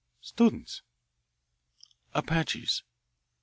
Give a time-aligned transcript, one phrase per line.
[0.21, 0.81] "Students."
[2.15, 2.81] "Apaches."